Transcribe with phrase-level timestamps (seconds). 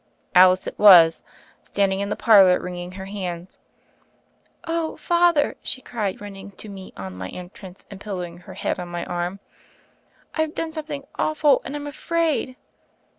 [0.33, 1.21] Alice it was—
[1.63, 3.59] standing in the parlor wring ing her hands.
[4.63, 8.87] Oh, Father," she cried, running to me on my entrance, and pillowing her head on
[8.87, 9.39] my arm,
[10.33, 12.55] "I've done sometning awful, and I'm afraid!"